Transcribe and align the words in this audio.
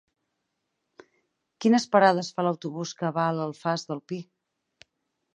Quines 1.65 1.83
parades 1.95 2.31
fa 2.37 2.45
l'autobús 2.47 2.93
que 3.01 3.11
va 3.19 3.25
a 3.27 3.35
l'Alfàs 3.41 3.83
del 3.91 4.01
Pi? 4.13 4.19